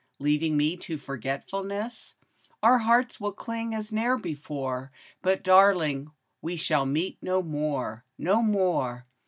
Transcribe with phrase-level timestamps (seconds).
[0.17, 2.15] Leaving me to forgetfulness,—
[2.63, 8.41] Our hearts will cling as ne'er before, But, darling, we shall meet no more, No
[8.41, 9.05] more